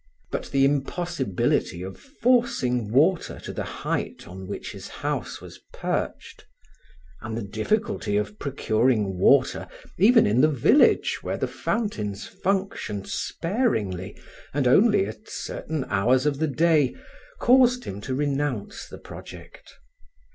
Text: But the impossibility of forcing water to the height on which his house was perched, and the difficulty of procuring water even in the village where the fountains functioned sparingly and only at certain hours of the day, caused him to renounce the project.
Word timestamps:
But 0.31 0.49
the 0.49 0.65
impossibility 0.65 1.83
of 1.83 1.95
forcing 1.95 2.89
water 2.91 3.39
to 3.41 3.53
the 3.53 3.61
height 3.85 4.27
on 4.27 4.47
which 4.47 4.71
his 4.71 4.87
house 4.87 5.39
was 5.39 5.59
perched, 5.71 6.47
and 7.21 7.37
the 7.37 7.43
difficulty 7.43 8.17
of 8.17 8.39
procuring 8.39 9.19
water 9.19 9.67
even 9.99 10.25
in 10.25 10.41
the 10.41 10.47
village 10.49 11.19
where 11.21 11.37
the 11.37 11.47
fountains 11.47 12.25
functioned 12.25 13.07
sparingly 13.07 14.19
and 14.55 14.67
only 14.67 15.05
at 15.05 15.29
certain 15.29 15.85
hours 15.87 16.25
of 16.25 16.39
the 16.39 16.47
day, 16.47 16.95
caused 17.39 17.83
him 17.83 18.01
to 18.01 18.15
renounce 18.15 18.87
the 18.87 18.97
project. 18.97 19.75